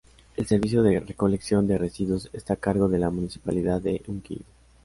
[0.35, 4.45] El servicio de recolección de residuos está a cargo de la Municipalidad de Unquillo.